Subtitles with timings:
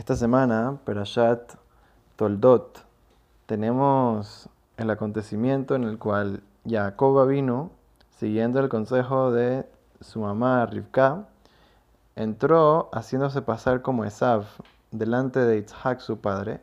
[0.00, 1.56] Esta semana, Perashat
[2.16, 2.86] Toldot,
[3.44, 7.70] tenemos el acontecimiento en el cual Jacob vino,
[8.08, 9.66] siguiendo el consejo de
[10.00, 11.26] su mamá Rivka,
[12.16, 14.46] entró haciéndose pasar como Esav
[14.90, 16.60] delante de Isaac su padre,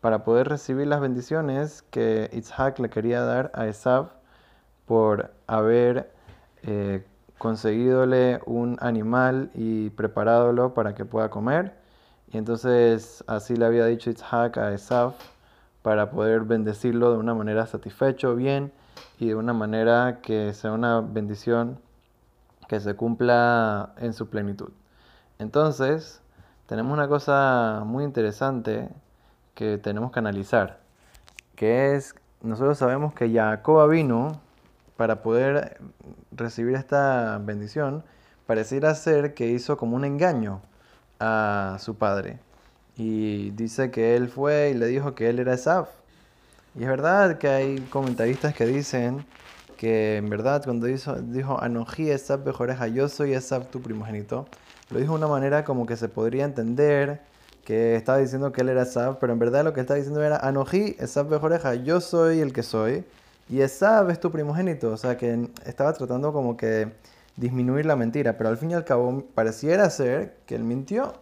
[0.00, 4.10] para poder recibir las bendiciones que Isaac le quería dar a Esav
[4.86, 6.12] por haber
[6.62, 7.04] eh,
[7.38, 11.87] conseguidole un animal y preparadolo para que pueda comer
[12.30, 15.14] y entonces así le había dicho Isaac a Esaf
[15.82, 18.72] para poder bendecirlo de una manera satisfecho, bien,
[19.18, 21.78] y de una manera que sea una bendición
[22.68, 24.70] que se cumpla en su plenitud.
[25.38, 26.20] Entonces,
[26.66, 28.90] tenemos una cosa muy interesante
[29.54, 30.80] que tenemos que analizar,
[31.56, 34.40] que es, nosotros sabemos que Jacob vino
[34.96, 35.80] para poder
[36.32, 38.04] recibir esta bendición,
[38.46, 40.60] pareciera ser que hizo como un engaño
[41.20, 42.38] a su padre.
[42.96, 45.88] Y dice que él fue y le dijo que él era Esaf.
[46.74, 49.24] Y es verdad que hay comentaristas que dicen
[49.76, 54.46] que en verdad cuando dijo, dijo Anoji Esaf Bejoreja, yo soy Esaf tu primogénito,
[54.90, 57.20] lo dijo de una manera como que se podría entender
[57.64, 60.36] que estaba diciendo que él era Esaf, pero en verdad lo que estaba diciendo era
[60.38, 63.04] Anoji Esaf Bejoreja, yo soy el que soy,
[63.48, 66.92] y Esaf es tu primogénito, o sea que estaba tratando como que
[67.38, 71.14] disminuir la mentira, pero al fin y al cabo pareciera ser que él mintió.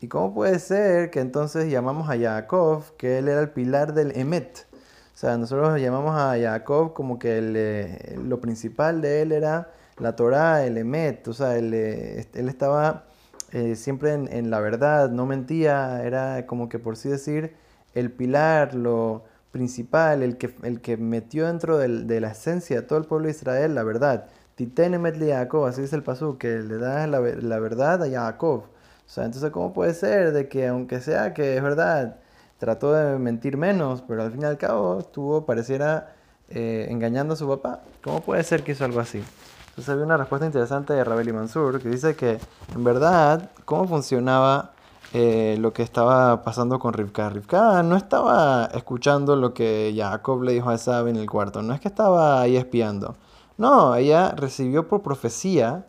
[0.00, 4.16] ¿Y cómo puede ser que entonces llamamos a Jacob que él era el pilar del
[4.16, 4.66] Emet?
[5.14, 10.16] O sea, nosotros llamamos a Jacob como que eh, lo principal de él era la
[10.16, 13.04] Torah, el Emet, o sea, él, eh, estaba
[13.52, 17.54] eh, siempre en, la verdad, no mentía, era como que por sí decir
[17.94, 22.98] el pilar, lo principal, el que, el que metió dentro de la esencia de todo
[22.98, 24.26] el pueblo de Israel la verdad.
[24.56, 28.64] Titenemet li Jacob, así dice el pasú, que le da la, verdad a Jacob.
[28.64, 32.16] O sea, entonces, ¿cómo puede ser de que, aunque sea que es verdad,
[32.58, 36.14] trató de mentir menos, pero al fin y al cabo estuvo, pareciera,
[36.50, 37.80] eh, engañando a su papá?
[38.02, 39.22] ¿Cómo puede ser que hizo algo así?
[39.70, 42.38] Entonces, había una respuesta interesante de Rabel y Mansur que dice que,
[42.74, 44.70] en verdad, ¿cómo funcionaba
[45.12, 47.28] eh, lo que estaba pasando con Rivka?
[47.28, 51.74] Rivka no estaba escuchando lo que Jacob le dijo a Esab en el cuarto, no
[51.74, 53.16] es que estaba ahí espiando.
[53.56, 55.86] No, ella recibió por profecía,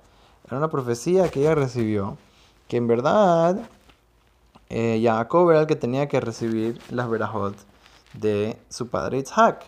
[0.48, 2.18] era una profecía que ella recibió,
[2.68, 3.58] que en verdad
[4.70, 7.56] eh, Jacob era el que tenía que recibir las verajot
[8.14, 9.66] de su padre Isaac.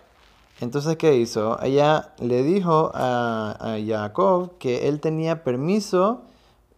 [0.60, 1.62] Entonces, ¿qué hizo?
[1.62, 6.24] Ella le dijo a, Jacob que él tenía permiso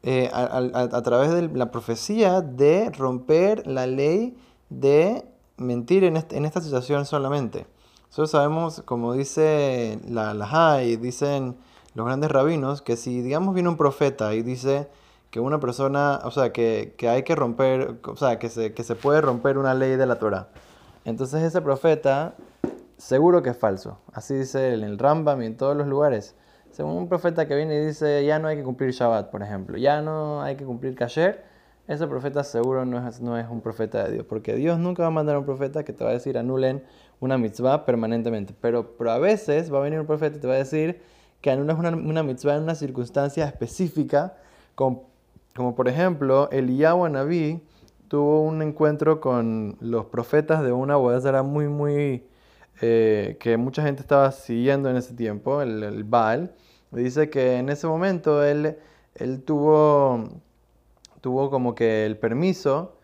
[0.04, 4.38] eh, a, través de la profecía de romper la ley
[4.70, 5.26] de
[5.58, 7.68] mentir en, en esta situación solamente.
[8.10, 11.56] Nosotros sabemos, como dice la la y dicen
[11.94, 14.88] los grandes rabinos, que si, digamos, viene un profeta y dice
[15.30, 18.96] que una persona, o sea, que, hay que romper, o sea, que se, que se
[18.96, 20.48] puede romper una ley de la Torah.
[21.06, 22.34] Entonces ese profeta,
[22.98, 24.00] seguro que es falso.
[24.12, 26.36] Así dice en el Rambam y en todos los lugares.
[26.72, 29.78] Según un profeta que viene y dice, ya no hay que cumplir Shabbat, por ejemplo,
[29.78, 31.44] ya no hay que cumplir Kasher,
[31.90, 35.08] ese profeta seguro no es, no es un profeta de Dios, porque Dios nunca va
[35.08, 36.84] a mandar a un profeta que te va a decir anulen
[37.20, 38.54] una mitzvah permanentemente.
[38.60, 41.02] Pero, pero a veces va a venir un profeta y te va a decir
[41.42, 44.38] que anulas una, una mitzvah en una circunstancia específica,
[44.76, 45.06] como,
[45.76, 47.62] por ejemplo, Eliyahu Naví
[48.08, 52.26] tuvo un encuentro con los profetas de una boda muy, muy,
[52.82, 56.54] eh, que mucha gente estaba siguiendo en ese tiempo, el, el Baal.
[56.92, 58.78] Dice que en ese momento él,
[59.16, 60.28] él tuvo,
[61.22, 62.99] tuvo como que el permiso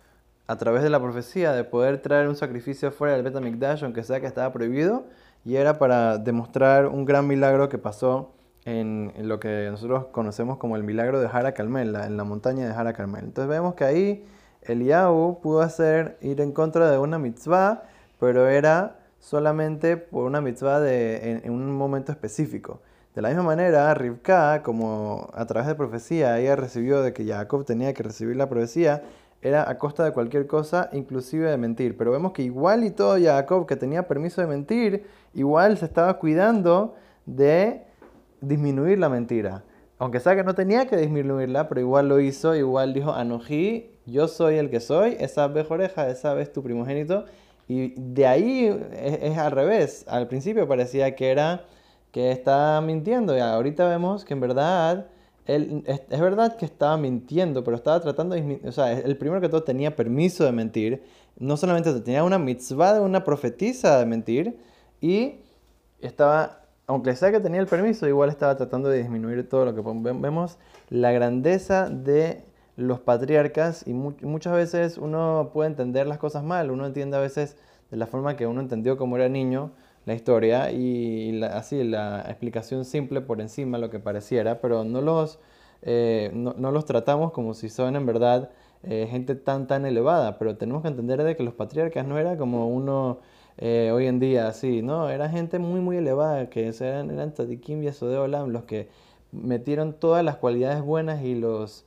[0.48, 4.20] a través de la profecía de poder traer un sacrificio fuera del Betamikdash, aunque sea
[4.20, 5.06] que estaba prohibido,
[5.44, 8.32] y era para demostrar un gran milagro que pasó
[8.66, 12.74] en, lo que nosotros conocemos como el milagro de Hara Carmel, en la montaña de
[12.74, 13.26] Hara Carmel.
[13.26, 14.26] Entonces vemos que ahí
[14.64, 17.84] Eliyahu pudo hacer ir en contra de una mitzvah,
[18.20, 22.82] pero era solamente por una mitzvah de, en, un momento específico.
[23.14, 27.66] De la misma manera, Rivka, como a través de profecía, ella recibió de que Jacob
[27.66, 29.04] tenía que recibir la profecía,
[29.46, 31.96] era a costa de cualquier cosa, inclusive de mentir.
[31.96, 35.06] Pero vemos que igual y todo Jacob, que tenía permiso de mentir,
[35.36, 36.96] igual se estaba cuidando
[37.28, 37.84] de
[38.42, 39.64] disminuir la mentira.
[40.00, 44.28] Aunque sea que no tenía que disminuirla, pero igual lo hizo, igual dijo, Anojí, yo
[44.28, 47.26] soy el que soy, esa bejoreja, esa vez tu primogénito.
[47.68, 50.06] Y de ahí es, es, al revés.
[50.08, 51.66] Al principio parecía que era
[52.12, 55.06] que estaba mintiendo y ahorita vemos que en verdad
[55.46, 58.62] él, es, verdad que estaba mintiendo, pero estaba tratando de...
[58.66, 61.04] O sea, el primero que todo tenía permiso de mentir.
[61.38, 64.58] No solamente tenía una mitzvah de una profetisa de mentir.
[65.02, 65.42] Y
[66.02, 69.82] estaba, aunque sea que tenía el permiso, igual estaba tratando de disminuir todo lo que
[69.82, 70.58] vemos.
[70.90, 72.44] La grandeza de
[72.76, 77.56] los patriarcas y muchas veces uno puede entender las cosas mal, uno entiende a veces
[77.90, 79.72] de la forma que uno entendió como era niño
[80.06, 85.40] la historia y así la explicación simple por encima lo que pareciera, pero no los,
[85.82, 88.52] eh, no, los tratamos como si son en verdad
[88.84, 92.38] eh, gente tan tan elevada, pero tenemos que entender de que los patriarcas no era
[92.38, 93.20] como uno
[93.58, 97.84] eh, hoy en día así, no, era gente muy muy elevada, que eran, eran Tadikim
[97.84, 98.90] y Olam, los que
[99.32, 101.86] metieron todas las cualidades buenas y los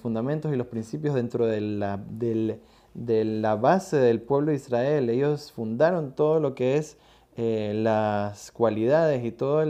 [0.00, 5.10] fundamentos y los principios dentro de la, de la base del pueblo de Israel.
[5.10, 6.96] Ellos fundaron todo lo que es
[7.36, 9.66] eh, las cualidades y toda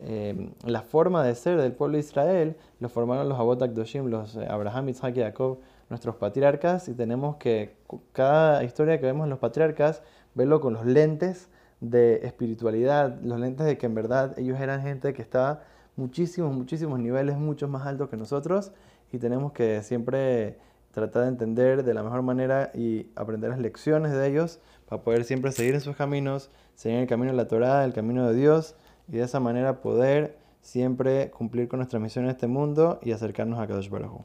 [0.00, 4.34] eh, la forma de ser del pueblo de Israel, lo formaron los Abot Akdoshim, los
[4.34, 7.76] eh, Abraham, Isaac y Jacob, nuestros patriarcas, y tenemos que
[8.12, 10.02] cada historia que vemos en los patriarcas,
[10.34, 11.50] verlo con los lentes
[11.80, 15.62] de espiritualidad, los lentes de que en verdad ellos eran gente que estaba
[15.94, 18.72] muchísimos, muchísimos niveles, mucho más altos que nosotros,
[19.12, 20.58] y tenemos que siempre
[20.94, 25.24] tratar de entender de la mejor manera y aprender las lecciones de ellos para poder
[25.24, 28.76] siempre seguir en sus caminos, seguir el camino de la Torah, el camino de Dios,
[29.08, 33.58] y de esa manera poder siempre cumplir con nuestra misión en este mundo y acercarnos
[33.58, 34.22] a Kadosh Baruj